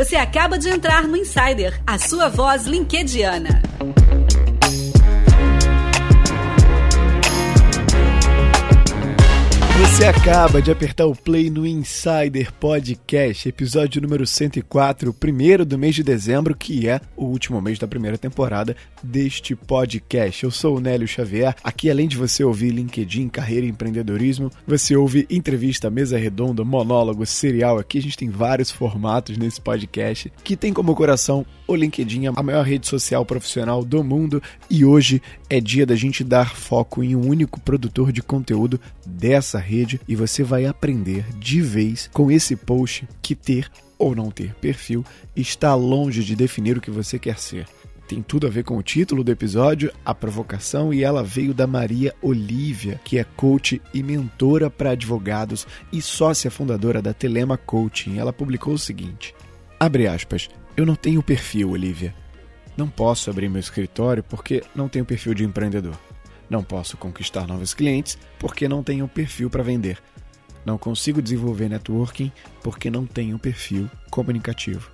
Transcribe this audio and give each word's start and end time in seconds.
Você 0.00 0.16
acaba 0.16 0.58
de 0.58 0.70
entrar 0.70 1.06
no 1.06 1.14
Insider, 1.14 1.78
a 1.86 1.98
sua 1.98 2.30
voz 2.30 2.64
linkediana. 2.64 3.60
Você 10.00 10.06
acaba 10.06 10.62
de 10.62 10.70
apertar 10.70 11.04
o 11.04 11.14
play 11.14 11.50
no 11.50 11.66
Insider 11.66 12.50
Podcast, 12.54 13.46
episódio 13.46 14.00
número 14.00 14.26
104, 14.26 15.12
primeiro 15.12 15.62
do 15.62 15.76
mês 15.76 15.94
de 15.94 16.02
dezembro, 16.02 16.56
que 16.56 16.88
é 16.88 17.02
o 17.14 17.26
último 17.26 17.60
mês 17.60 17.78
da 17.78 17.86
primeira 17.86 18.16
temporada 18.16 18.74
deste 19.02 19.54
podcast. 19.54 20.42
Eu 20.42 20.50
sou 20.50 20.78
o 20.78 20.80
Nélio 20.80 21.06
Xavier. 21.06 21.54
Aqui, 21.62 21.90
além 21.90 22.08
de 22.08 22.16
você 22.16 22.42
ouvir 22.42 22.70
LinkedIn, 22.70 23.28
carreira 23.28 23.66
e 23.66 23.68
empreendedorismo, 23.68 24.50
você 24.66 24.96
ouve 24.96 25.26
entrevista, 25.28 25.90
mesa 25.90 26.16
redonda, 26.16 26.64
monólogo, 26.64 27.26
serial. 27.26 27.78
Aqui 27.78 27.98
a 27.98 28.02
gente 28.02 28.16
tem 28.16 28.30
vários 28.30 28.70
formatos 28.70 29.36
nesse 29.36 29.60
podcast 29.60 30.32
que 30.42 30.56
tem 30.56 30.72
como 30.72 30.94
coração 30.94 31.44
o 31.68 31.76
LinkedIn, 31.76 32.26
a 32.26 32.42
maior 32.42 32.64
rede 32.64 32.88
social 32.88 33.24
profissional 33.24 33.84
do 33.84 34.02
mundo, 34.02 34.42
e 34.68 34.84
hoje 34.84 35.22
é 35.48 35.60
dia 35.60 35.86
da 35.86 35.94
gente 35.94 36.24
dar 36.24 36.54
foco 36.54 37.02
em 37.02 37.14
um 37.14 37.28
único 37.28 37.60
produtor 37.60 38.10
de 38.10 38.22
conteúdo 38.22 38.80
dessa 39.06 39.58
rede 39.58 39.89
e 40.06 40.14
você 40.14 40.42
vai 40.42 40.66
aprender 40.66 41.24
de 41.38 41.60
vez 41.62 42.10
com 42.12 42.30
esse 42.30 42.54
post 42.54 43.08
que 43.22 43.34
ter 43.34 43.70
ou 43.98 44.14
não 44.14 44.30
ter 44.30 44.54
perfil 44.54 45.04
está 45.34 45.74
longe 45.74 46.22
de 46.22 46.36
definir 46.36 46.76
o 46.76 46.80
que 46.80 46.90
você 46.90 47.18
quer 47.18 47.38
ser. 47.38 47.66
Tem 48.10 48.22
tudo 48.22 48.48
a 48.48 48.50
ver 48.50 48.64
com 48.64 48.76
o 48.76 48.82
título 48.82 49.22
do 49.22 49.30
episódio, 49.30 49.92
a 50.04 50.12
provocação, 50.12 50.92
e 50.92 51.04
ela 51.04 51.22
veio 51.22 51.54
da 51.54 51.64
Maria 51.64 52.12
Olívia, 52.20 53.00
que 53.04 53.18
é 53.18 53.24
coach 53.24 53.80
e 53.94 54.02
mentora 54.02 54.68
para 54.68 54.90
advogados 54.90 55.64
e 55.92 56.02
sócia 56.02 56.50
fundadora 56.50 57.00
da 57.00 57.14
Telema 57.14 57.56
Coaching. 57.56 58.18
Ela 58.18 58.32
publicou 58.32 58.74
o 58.74 58.78
seguinte: 58.78 59.32
abre 59.78 60.08
aspas, 60.08 60.48
eu 60.76 60.84
não 60.84 60.96
tenho 60.96 61.22
perfil, 61.22 61.70
Olivia. 61.70 62.12
Não 62.76 62.88
posso 62.88 63.30
abrir 63.30 63.48
meu 63.48 63.60
escritório 63.60 64.24
porque 64.24 64.60
não 64.74 64.88
tenho 64.88 65.04
perfil 65.04 65.32
de 65.32 65.44
empreendedor. 65.44 65.96
Não 66.50 66.64
posso 66.64 66.96
conquistar 66.96 67.46
novos 67.46 67.72
clientes 67.72 68.18
porque 68.38 68.68
não 68.68 68.82
tenho 68.82 69.06
perfil 69.06 69.48
para 69.48 69.62
vender. 69.62 70.02
Não 70.66 70.76
consigo 70.76 71.22
desenvolver 71.22 71.68
networking 71.68 72.32
porque 72.60 72.90
não 72.90 73.06
tenho 73.06 73.38
perfil 73.38 73.88
comunicativo. 74.10 74.90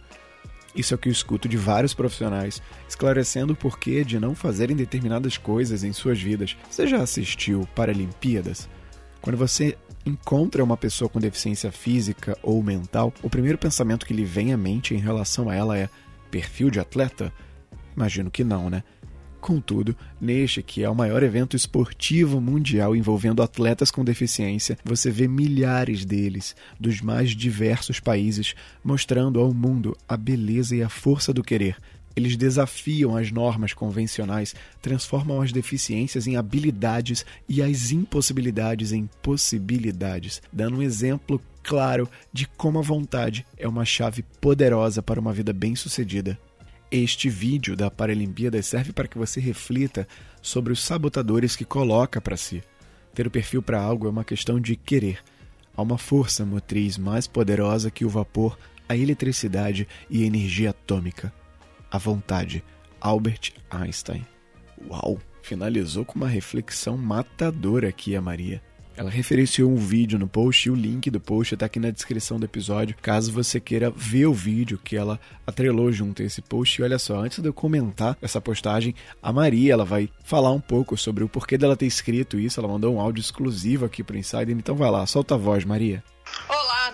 Isso 0.77 0.93
é 0.93 0.97
o 0.97 0.99
que 0.99 1.09
eu 1.09 1.12
escuto 1.12 1.49
de 1.49 1.57
vários 1.57 1.95
profissionais, 1.95 2.61
esclarecendo 2.87 3.55
o 3.55 3.57
porquê 3.57 4.05
de 4.05 4.21
não 4.21 4.34
fazerem 4.34 4.77
determinadas 4.77 5.39
coisas 5.39 5.83
em 5.83 5.93
suas 5.93 6.21
vidas. 6.21 6.55
Você 6.71 6.87
já 6.87 7.03
assistiu 7.03 7.67
Paralimpíadas? 7.75 8.69
Quando 9.23 9.39
você 9.39 9.77
encontra 10.05 10.62
uma 10.62 10.77
pessoa 10.77 11.09
com 11.09 11.19
deficiência 11.19 11.73
física 11.73 12.39
ou 12.43 12.62
mental, 12.62 13.12
o 13.23 13.31
primeiro 13.31 13.57
pensamento 13.57 14.05
que 14.05 14.12
lhe 14.12 14.25
vem 14.25 14.53
à 14.53 14.57
mente 14.57 14.95
em 14.95 14.99
relação 14.99 15.49
a 15.49 15.55
ela 15.55 15.79
é: 15.79 15.89
perfil 16.31 16.71
de 16.71 16.79
atleta? 16.79 17.33
Imagino 17.97 18.31
que 18.31 18.45
não, 18.45 18.69
né? 18.69 18.84
Contudo, 19.47 19.94
neste 20.20 20.61
que 20.61 20.83
é 20.83 20.91
o 20.91 20.94
maior 20.94 21.22
evento 21.22 21.55
esportivo 21.55 22.41
mundial 22.41 22.97
envolvendo 22.97 23.44
atletas 23.44 23.92
com 23.92 24.05
deficiência, 24.05 24.77
você 24.84 25.08
vê 25.08 25.28
milhares 25.28 26.05
deles, 26.05 26.56
dos 26.80 27.00
mais 27.00 27.30
diversos 27.30 28.00
países, 28.00 28.56
mostrando 28.83 29.38
ao 29.38 29.55
mundo 29.55 29.97
a 30.08 30.16
beleza 30.16 30.75
e 30.75 30.83
a 30.83 30.88
força 30.88 31.33
do 31.33 31.44
querer, 31.44 31.77
eles 32.16 32.36
desafiam 32.36 33.14
as 33.14 33.30
normas 33.30 33.72
convencionais, 33.72 34.53
transformam 34.83 35.41
as 35.41 35.53
deficiências 35.53 36.27
em 36.27 36.34
habilidades 36.34 37.25
e 37.48 37.62
as 37.62 37.92
impossibilidades 37.92 38.91
em 38.91 39.08
possibilidades, 39.22 40.42
dando 40.53 40.78
um 40.78 40.83
exemplo 40.83 41.41
claro 41.62 42.10
de 42.33 42.48
como 42.48 42.81
a 42.81 42.83
vontade 42.83 43.47
é 43.56 43.69
uma 43.69 43.84
chave 43.84 44.25
poderosa 44.41 45.00
para 45.00 45.20
uma 45.20 45.33
vida 45.33 45.53
bem-sucedida. 45.53 46.36
Este 46.91 47.28
vídeo 47.28 47.76
da 47.76 47.91
Paralimpíada 47.91 48.62
serve 48.62 48.92
para 48.92 49.08
que 49.08 49.19
você 49.19 49.41
reflita 49.41 50.06
sobre 50.41 50.72
os 50.72 50.82
sabotadores 50.82 51.56
que 51.56 51.64
coloca 51.64 52.20
para 52.20 52.36
si. 52.36 52.62
Ter 53.14 53.26
o 53.26 53.30
perfil 53.30 53.62
para 53.62 53.80
algo 53.80 54.06
é 54.06 54.10
uma 54.10 54.24
questão 54.24 54.60
de 54.60 54.76
querer. 54.76 55.19
Há 55.76 55.82
uma 55.82 55.98
força 55.98 56.44
motriz 56.44 56.97
mais 56.97 57.26
poderosa 57.26 57.91
que 57.91 58.04
o 58.04 58.08
vapor, 58.08 58.58
a 58.88 58.97
eletricidade 58.97 59.88
e 60.08 60.22
a 60.22 60.26
energia 60.26 60.70
atômica 60.70 61.32
a 61.91 61.98
vontade. 61.98 62.62
Albert 63.00 63.53
Einstein. 63.70 64.26
Uau! 64.88 65.18
Finalizou 65.42 66.04
com 66.04 66.16
uma 66.16 66.28
reflexão 66.28 66.97
matadora 66.97 67.88
aqui 67.88 68.16
a 68.16 68.20
Maria. 68.20 68.62
Ela 68.97 69.11
referenciou 69.11 69.71
um 69.71 69.77
vídeo 69.77 70.19
no 70.19 70.27
post 70.27 70.67
e 70.67 70.71
o 70.71 70.75
link 70.75 71.11
do 71.11 71.21
post 71.21 71.53
está 71.53 71.67
aqui 71.67 71.79
na 71.79 71.91
descrição 71.91 72.41
do 72.41 72.47
episódio, 72.47 72.97
caso 73.03 73.31
você 73.31 73.61
queira 73.61 73.91
ver 73.91 74.25
o 74.25 74.33
vídeo 74.33 74.81
que 74.83 74.97
ela 74.97 75.21
atrelou 75.47 75.93
junto 75.93 76.23
a 76.23 76.25
esse 76.25 76.41
post. 76.41 76.81
E 76.81 76.84
olha 76.84 76.99
só, 76.99 77.21
antes 77.21 77.39
de 77.39 77.47
eu 77.47 77.53
comentar 77.53 78.17
essa 78.23 78.41
postagem, 78.41 78.95
a 79.23 79.31
Maria 79.31 79.75
ela 79.75 79.84
vai 79.84 80.09
falar 80.25 80.51
um 80.51 80.61
pouco 80.61 80.97
sobre 80.97 81.23
o 81.23 81.29
porquê 81.29 81.59
dela 81.59 81.77
ter 81.77 81.87
escrito 81.87 82.41
isso. 82.41 82.59
Ela 82.59 82.69
mandou 82.69 82.95
um 82.95 83.01
áudio 83.01 83.21
exclusivo 83.21 83.84
aqui 83.84 84.03
para 84.03 84.17
o 84.17 84.19
Insider, 84.19 84.57
então 84.57 84.75
vai 84.75 84.91
lá, 84.91 85.05
solta 85.07 85.34
a 85.34 85.39
voz, 85.39 85.63
Maria. 85.65 86.03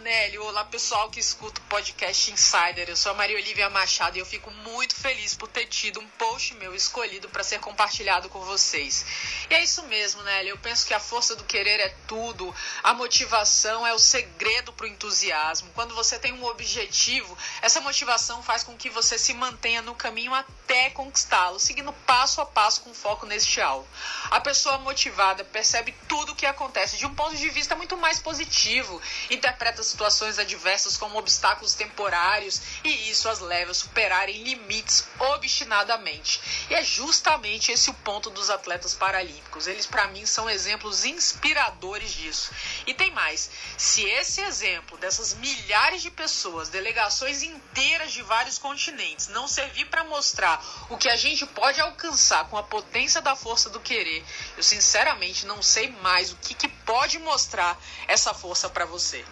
Nélio. 0.02 0.44
Olá, 0.44 0.64
pessoal 0.64 1.08
que 1.10 1.20
escuta 1.20 1.60
o 1.60 1.64
podcast 1.64 2.32
Insider. 2.32 2.88
Eu 2.88 2.96
sou 2.96 3.12
a 3.12 3.14
Maria 3.14 3.36
Olivia 3.36 3.70
Machado 3.70 4.16
e 4.16 4.20
eu 4.20 4.26
fico 4.26 4.50
muito 4.50 4.96
feliz 4.96 5.32
por 5.32 5.46
ter 5.46 5.66
tido 5.66 6.00
um 6.00 6.08
post 6.18 6.54
meu 6.54 6.74
escolhido 6.74 7.28
para 7.28 7.44
ser 7.44 7.60
compartilhado 7.60 8.28
com 8.28 8.40
vocês. 8.40 9.06
E 9.48 9.54
é 9.54 9.62
isso 9.62 9.80
mesmo, 9.84 10.20
Nélio. 10.24 10.50
Eu 10.50 10.58
penso 10.58 10.84
que 10.86 10.92
a 10.92 10.98
força 10.98 11.36
do 11.36 11.44
querer 11.44 11.78
é 11.78 11.94
tudo. 12.08 12.52
A 12.82 12.92
motivação 12.92 13.86
é 13.86 13.94
o 13.94 13.98
segredo 13.98 14.72
para 14.72 14.86
o 14.86 14.88
entusiasmo. 14.88 15.70
Quando 15.72 15.94
você 15.94 16.18
tem 16.18 16.32
um 16.32 16.44
objetivo, 16.46 17.38
essa 17.60 17.80
motivação 17.80 18.42
faz 18.42 18.64
com 18.64 18.76
que 18.76 18.90
você 18.90 19.16
se 19.16 19.32
mantenha 19.32 19.82
no 19.82 19.94
caminho 19.94 20.34
até 20.34 20.90
conquistá-lo, 20.90 21.60
seguindo 21.60 21.92
passo 21.92 22.40
a 22.40 22.46
passo 22.46 22.80
com 22.80 22.92
foco 22.92 23.24
neste 23.24 23.60
alvo. 23.60 23.86
A 24.32 24.40
pessoa 24.40 24.78
motivada 24.78 25.44
percebe 25.44 25.94
tudo 26.08 26.32
o 26.32 26.34
que 26.34 26.44
acontece 26.44 26.96
de 26.96 27.06
um 27.06 27.14
ponto 27.14 27.36
de 27.36 27.48
vista 27.50 27.76
muito 27.76 27.96
mais 27.96 28.18
positivo 28.18 29.00
interpreta 29.30 29.91
situações 29.92 30.38
adversas 30.38 30.96
como 30.96 31.18
obstáculos 31.18 31.74
temporários 31.74 32.60
e 32.82 33.10
isso 33.10 33.28
as 33.28 33.40
leva 33.40 33.70
a 33.70 33.74
superarem 33.74 34.42
limites 34.42 35.06
obstinadamente. 35.18 36.40
E 36.68 36.74
é 36.74 36.82
justamente 36.82 37.70
esse 37.70 37.90
o 37.90 37.94
ponto 37.94 38.30
dos 38.30 38.50
atletas 38.50 38.94
paralímpicos. 38.94 39.66
Eles, 39.66 39.86
para 39.86 40.08
mim, 40.08 40.26
são 40.26 40.48
exemplos 40.48 41.04
inspiradores 41.04 42.12
disso. 42.12 42.50
E 42.86 42.94
tem 42.94 43.10
mais: 43.10 43.50
se 43.76 44.02
esse 44.02 44.40
exemplo 44.40 44.98
dessas 44.98 45.34
milhares 45.34 46.02
de 46.02 46.10
pessoas, 46.10 46.68
delegações 46.68 47.42
inteiras 47.42 48.12
de 48.12 48.22
vários 48.22 48.58
continentes, 48.58 49.28
não 49.28 49.46
servir 49.46 49.86
para 49.86 50.04
mostrar 50.04 50.62
o 50.88 50.96
que 50.96 51.08
a 51.08 51.16
gente 51.16 51.46
pode 51.46 51.80
alcançar 51.80 52.48
com 52.48 52.56
a 52.56 52.62
potência 52.62 53.20
da 53.20 53.36
força 53.36 53.68
do 53.68 53.80
querer, 53.80 54.24
eu 54.56 54.62
sinceramente 54.62 55.46
não 55.46 55.62
sei 55.62 55.90
mais 56.02 56.32
o 56.32 56.36
que, 56.36 56.54
que 56.54 56.68
pode 56.68 57.18
mostrar 57.18 57.78
essa 58.08 58.32
força 58.32 58.68
para 58.68 58.86
você. 58.86 59.24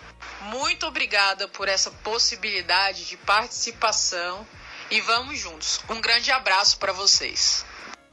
Muito 0.48 0.86
obrigada 0.86 1.46
por 1.48 1.68
essa 1.68 1.90
possibilidade 1.90 3.06
de 3.06 3.16
participação 3.18 4.46
e 4.90 5.00
vamos 5.00 5.38
juntos. 5.38 5.80
Um 5.88 6.00
grande 6.00 6.30
abraço 6.30 6.78
para 6.78 6.92
vocês. 6.92 7.64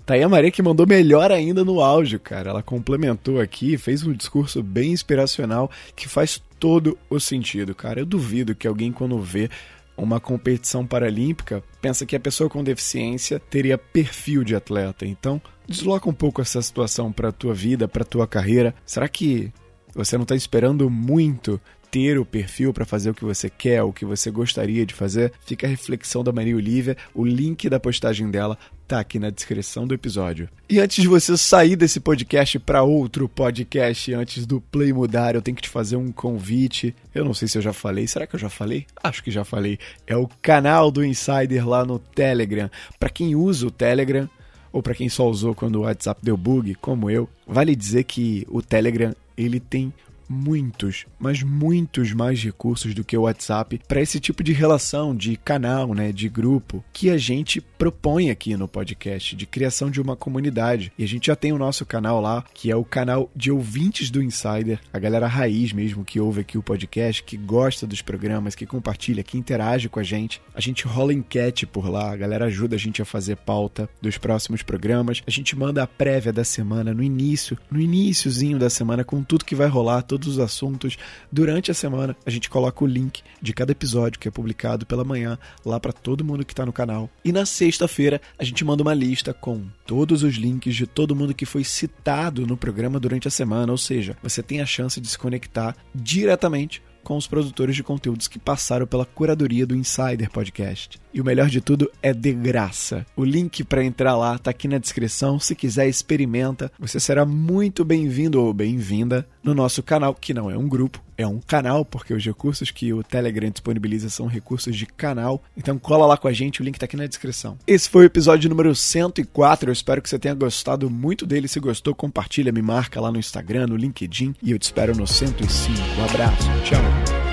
Tá 0.05 0.13
aí 0.13 0.23
a 0.23 0.29
Maria 0.29 0.51
que 0.51 0.61
mandou 0.61 0.87
melhor 0.87 1.31
ainda 1.31 1.65
no 1.65 1.81
áudio, 1.81 2.19
cara. 2.19 2.51
Ela 2.51 2.63
complementou 2.63 3.41
aqui, 3.41 3.77
fez 3.77 4.03
um 4.03 4.13
discurso 4.13 4.63
bem 4.63 4.91
inspiracional 4.91 5.69
que 5.95 6.07
faz 6.07 6.41
todo 6.59 6.97
o 7.09 7.19
sentido, 7.19 7.75
cara. 7.75 7.99
Eu 7.99 8.05
duvido 8.05 8.55
que 8.55 8.67
alguém, 8.67 8.91
quando 8.91 9.19
vê 9.19 9.49
uma 9.97 10.19
competição 10.19 10.85
paralímpica, 10.85 11.63
pensa 11.81 12.05
que 12.05 12.15
a 12.15 12.19
pessoa 12.19 12.49
com 12.49 12.63
deficiência 12.63 13.39
teria 13.39 13.77
perfil 13.77 14.43
de 14.43 14.55
atleta. 14.55 15.05
Então, 15.05 15.41
desloca 15.67 16.09
um 16.09 16.13
pouco 16.13 16.41
essa 16.41 16.61
situação 16.61 17.11
para 17.11 17.31
tua 17.31 17.53
vida, 17.53 17.87
para 17.87 18.05
tua 18.05 18.27
carreira. 18.27 18.73
Será 18.85 19.09
que 19.09 19.51
você 19.97 20.15
não 20.15 20.23
está 20.23 20.35
esperando 20.35 20.89
muito 20.89 21.59
ter 21.89 22.19
o 22.19 22.25
perfil 22.25 22.73
para 22.73 22.85
fazer 22.85 23.09
o 23.09 23.13
que 23.13 23.23
você 23.23 23.49
quer, 23.49 23.81
o 23.81 23.93
que 23.93 24.05
você 24.05 24.29
gostaria 24.29 24.85
de 24.85 24.93
fazer, 24.93 25.31
fica 25.45 25.65
a 25.65 25.69
reflexão 25.69 26.23
da 26.23 26.31
Maria 26.31 26.55
Olivia. 26.55 26.95
O 27.15 27.25
link 27.25 27.69
da 27.69 27.79
postagem 27.79 28.29
dela 28.29 28.57
tá 28.87 28.99
aqui 28.99 29.17
na 29.17 29.29
descrição 29.29 29.87
do 29.87 29.93
episódio. 29.93 30.49
E 30.69 30.79
antes 30.79 31.01
de 31.01 31.07
você 31.07 31.35
sair 31.35 31.75
desse 31.75 31.99
podcast 31.99 32.59
para 32.59 32.83
outro 32.83 33.27
podcast, 33.27 34.13
antes 34.13 34.45
do 34.45 34.61
Play 34.61 34.93
mudar, 34.93 35.35
eu 35.35 35.41
tenho 35.41 35.55
que 35.55 35.63
te 35.63 35.69
fazer 35.69 35.95
um 35.95 36.11
convite. 36.11 36.95
Eu 37.15 37.25
não 37.25 37.33
sei 37.33 37.47
se 37.47 37.57
eu 37.57 37.61
já 37.61 37.73
falei. 37.73 38.05
Será 38.07 38.27
que 38.27 38.35
eu 38.35 38.39
já 38.39 38.49
falei? 38.49 38.85
Acho 39.03 39.23
que 39.23 39.31
já 39.31 39.43
falei. 39.43 39.79
É 40.05 40.15
o 40.15 40.29
canal 40.41 40.91
do 40.91 41.03
Insider 41.03 41.67
lá 41.67 41.85
no 41.85 41.99
Telegram. 41.99 42.69
Para 42.99 43.09
quem 43.09 43.35
usa 43.35 43.65
o 43.65 43.71
Telegram, 43.71 44.29
ou 44.71 44.83
para 44.83 44.93
quem 44.93 45.09
só 45.09 45.27
usou 45.27 45.55
quando 45.55 45.77
o 45.77 45.81
WhatsApp 45.81 46.21
deu 46.23 46.37
bug, 46.37 46.75
como 46.75 47.09
eu, 47.09 47.27
vale 47.47 47.75
dizer 47.75 48.03
que 48.03 48.45
o 48.49 48.61
Telegram 48.61 49.13
ele 49.37 49.59
tem 49.59 49.93
muitos, 50.27 51.05
mas 51.19 51.43
muitos 51.43 52.13
mais 52.13 52.41
recursos 52.43 52.93
do 52.93 53.03
que 53.03 53.17
o 53.17 53.21
WhatsApp 53.21 53.81
para 53.87 54.01
esse 54.01 54.19
tipo 54.19 54.43
de 54.43 54.53
relação, 54.53 55.15
de 55.15 55.37
canal, 55.37 55.93
né, 55.93 56.11
de 56.11 56.29
grupo 56.29 56.83
que 56.91 57.09
a 57.09 57.17
gente 57.17 57.61
propõe 57.61 58.29
aqui 58.29 58.55
no 58.55 58.67
podcast, 58.67 59.35
de 59.35 59.45
criação 59.45 59.89
de 59.89 60.01
uma 60.01 60.15
comunidade. 60.15 60.91
E 60.97 61.03
a 61.03 61.07
gente 61.07 61.27
já 61.27 61.35
tem 61.35 61.51
o 61.51 61.57
nosso 61.57 61.85
canal 61.85 62.19
lá, 62.21 62.43
que 62.53 62.71
é 62.71 62.75
o 62.75 62.83
canal 62.83 63.29
de 63.35 63.51
ouvintes 63.51 64.09
do 64.09 64.21
Insider, 64.21 64.79
a 64.91 64.99
galera 64.99 65.27
raiz 65.27 65.71
mesmo 65.73 66.03
que 66.03 66.19
ouve 66.19 66.41
aqui 66.41 66.57
o 66.57 66.63
podcast, 66.63 67.23
que 67.23 67.37
gosta 67.37 67.85
dos 67.85 68.01
programas, 68.01 68.55
que 68.55 68.65
compartilha, 68.65 69.23
que 69.23 69.37
interage 69.37 69.89
com 69.89 69.99
a 69.99 70.03
gente. 70.03 70.41
A 70.53 70.61
gente 70.61 70.85
rola 70.85 71.13
enquete 71.13 71.65
por 71.65 71.89
lá, 71.89 72.11
a 72.11 72.17
galera 72.17 72.45
ajuda 72.45 72.75
a 72.75 72.79
gente 72.79 73.01
a 73.01 73.05
fazer 73.05 73.37
pauta 73.37 73.89
dos 74.01 74.17
próximos 74.17 74.63
programas. 74.63 75.21
A 75.25 75.31
gente 75.31 75.55
manda 75.55 75.83
a 75.83 75.87
prévia 75.87 76.33
da 76.33 76.43
semana 76.43 76.93
no 76.93 77.03
início, 77.03 77.57
no 77.69 77.79
iníciozinho 77.79 78.57
da 78.57 78.69
semana 78.69 79.03
com 79.03 79.23
tudo 79.23 79.45
que 79.45 79.55
vai 79.55 79.67
rolar, 79.67 80.01
todos 80.17 80.29
os 80.29 80.39
assuntos. 80.39 80.97
Durante 81.31 81.69
a 81.69 81.73
semana, 81.73 82.15
a 82.25 82.29
gente 82.29 82.49
coloca 82.49 82.83
o 82.83 82.87
link 82.87 83.21
de 83.39 83.53
cada 83.53 83.71
episódio 83.71 84.19
que 84.19 84.27
é 84.27 84.31
publicado 84.31 84.85
pela 84.85 85.03
manhã 85.03 85.37
lá 85.63 85.79
para 85.79 85.93
todo 85.93 86.25
mundo 86.25 86.43
que 86.43 86.53
está 86.53 86.65
no 86.65 86.73
canal. 86.73 87.09
E 87.23 87.31
na 87.31 87.45
sexta-feira, 87.45 88.19
a 88.37 88.43
gente 88.43 88.65
manda 88.65 88.81
uma 88.81 88.93
lista 88.93 89.33
com 89.33 89.65
todos 89.85 90.23
os 90.23 90.35
links 90.35 90.75
de 90.75 90.87
todo 90.87 91.15
mundo 91.15 91.35
que 91.35 91.45
foi 91.45 91.63
citado 91.63 92.47
no 92.47 92.57
programa 92.57 92.99
durante 92.99 93.27
a 93.27 93.31
semana, 93.31 93.71
ou 93.71 93.77
seja, 93.77 94.17
você 94.23 94.41
tem 94.41 94.59
a 94.59 94.65
chance 94.65 94.99
de 94.99 95.07
se 95.07 95.17
conectar 95.17 95.75
diretamente 95.93 96.81
com 97.07 97.15
os 97.15 97.25
produtores 97.25 97.73
de 97.73 97.83
conteúdos 97.83 98.27
que 98.27 98.37
passaram 98.37 98.85
pela 98.85 99.05
curadoria 99.05 99.65
do 99.65 99.73
Insider 99.73 100.29
Podcast. 100.29 100.99
E 101.13 101.21
o 101.21 101.23
melhor 101.23 101.47
de 101.47 101.61
tudo 101.61 101.89
é 102.03 102.13
de 102.13 102.33
graça. 102.33 103.05
O 103.15 103.23
link 103.23 103.63
para 103.63 103.81
entrar 103.81 104.17
lá 104.17 104.35
está 104.35 104.51
aqui 104.51 104.67
na 104.67 104.77
descrição. 104.77 105.39
Se 105.39 105.55
quiser, 105.55 105.87
experimenta. 105.87 106.69
Você 106.77 106.99
será 106.99 107.25
muito 107.25 107.85
bem-vindo 107.85 108.43
ou 108.43 108.53
bem-vinda 108.53 109.25
no 109.41 109.55
nosso 109.55 109.81
canal, 109.81 110.13
que 110.13 110.33
não 110.33 110.51
é 110.51 110.57
um 110.57 110.67
grupo, 110.67 111.01
é 111.17 111.25
um 111.25 111.39
canal, 111.39 111.83
porque 111.83 112.13
os 112.13 112.23
recursos 112.23 112.71
que 112.71 112.93
o 112.93 113.03
Telegram 113.03 113.49
disponibiliza 113.49 114.09
são 114.09 114.27
recursos 114.27 114.75
de 114.75 114.85
canal. 114.85 115.41
Então 115.55 115.79
cola 115.79 116.05
lá 116.05 116.17
com 116.17 116.27
a 116.27 116.33
gente, 116.33 116.61
o 116.61 116.63
link 116.63 116.75
está 116.75 116.85
aqui 116.85 116.97
na 116.97 117.07
descrição. 117.07 117.57
Esse 117.65 117.89
foi 117.89 118.03
o 118.03 118.05
episódio 118.05 118.49
número 118.49 118.73
104. 118.75 119.69
Eu 119.69 119.73
espero 119.73 120.01
que 120.01 120.09
você 120.09 120.19
tenha 120.19 120.35
gostado 120.35 120.89
muito 120.89 121.25
dele. 121.25 121.47
Se 121.47 121.59
gostou, 121.59 121.95
compartilha, 121.95 122.51
me 122.51 122.61
marca 122.61 123.01
lá 123.01 123.11
no 123.11 123.19
Instagram, 123.19 123.67
no 123.67 123.75
LinkedIn 123.75 124.35
e 124.41 124.51
eu 124.51 124.59
te 124.59 124.63
espero 124.63 124.95
no 124.95 125.07
105. 125.07 125.77
Um 125.99 126.05
abraço. 126.05 126.47
Tchau. 126.63 127.26